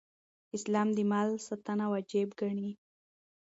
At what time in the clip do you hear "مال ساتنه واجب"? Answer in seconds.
1.11-2.29